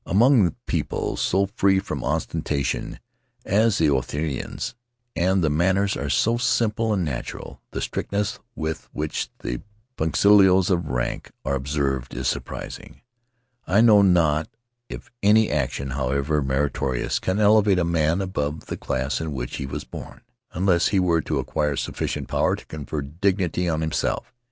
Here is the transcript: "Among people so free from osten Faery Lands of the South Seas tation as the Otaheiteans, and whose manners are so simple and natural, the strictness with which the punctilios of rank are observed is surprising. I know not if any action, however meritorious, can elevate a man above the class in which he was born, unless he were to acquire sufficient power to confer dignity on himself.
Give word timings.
"Among 0.03 0.55
people 0.65 1.15
so 1.15 1.45
free 1.53 1.77
from 1.77 2.03
osten 2.03 2.41
Faery 2.41 2.63
Lands 2.73 2.73
of 2.73 2.73
the 2.73 2.89
South 2.89 2.95
Seas 2.95 2.95
tation 2.95 2.99
as 3.67 3.77
the 3.77 3.87
Otaheiteans, 3.91 4.73
and 5.15 5.43
whose 5.43 5.51
manners 5.51 5.95
are 5.95 6.09
so 6.09 6.37
simple 6.39 6.91
and 6.91 7.05
natural, 7.05 7.61
the 7.69 7.81
strictness 7.81 8.39
with 8.55 8.89
which 8.93 9.29
the 9.43 9.61
punctilios 9.97 10.71
of 10.71 10.87
rank 10.87 11.29
are 11.45 11.53
observed 11.53 12.15
is 12.15 12.27
surprising. 12.27 13.01
I 13.67 13.81
know 13.81 14.01
not 14.01 14.49
if 14.89 15.11
any 15.21 15.51
action, 15.51 15.91
however 15.91 16.41
meritorious, 16.41 17.19
can 17.19 17.37
elevate 17.37 17.77
a 17.77 17.83
man 17.85 18.21
above 18.21 18.65
the 18.65 18.77
class 18.77 19.21
in 19.21 19.33
which 19.33 19.57
he 19.57 19.67
was 19.67 19.83
born, 19.83 20.21
unless 20.51 20.87
he 20.87 20.99
were 20.99 21.21
to 21.21 21.37
acquire 21.37 21.75
sufficient 21.75 22.27
power 22.27 22.55
to 22.55 22.65
confer 22.65 23.03
dignity 23.03 23.69
on 23.69 23.81
himself. 23.81 24.33